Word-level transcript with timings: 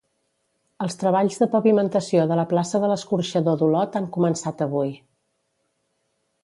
Els 0.85 0.95
treballs 1.01 1.37
de 1.41 1.47
pavimentació 1.55 2.25
de 2.31 2.39
la 2.41 2.47
plaça 2.55 2.81
de 2.85 2.91
l'Escorxador 2.93 3.61
d'Olot 3.61 4.01
han 4.01 4.11
començat 4.19 4.69
avui. 4.69 4.95